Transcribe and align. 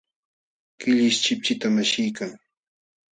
Killish 0.79 1.19
chipchitam 1.23 1.75
ashiykan. 1.83 2.31